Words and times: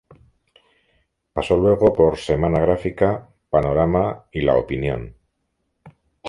Pasó 1.31 1.57
luego 1.57 1.93
por 1.93 2.17
"Semana 2.17 2.59
Gráfica", 2.59 3.29
"Panorama" 3.51 4.25
y 4.31 4.41
"La 4.41 4.57
Opinión". 4.57 5.15